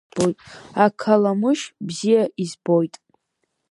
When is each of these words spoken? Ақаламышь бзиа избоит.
Ақаламышь 0.85 1.65
бзиа 1.85 2.23
избоит. 2.43 2.95